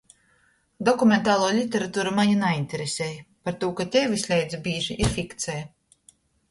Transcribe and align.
Dokumentaluo 0.89 1.49
literatura 1.57 2.13
mane 2.21 2.39
nainteresej, 2.41 3.11
partū 3.49 3.73
ka 3.81 3.89
tei 3.97 4.11
vysleidza 4.17 4.65
bīži 4.69 5.01
ir 5.07 5.17
fikceja. 5.21 5.73